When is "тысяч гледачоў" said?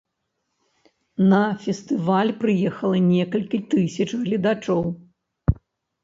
3.75-4.81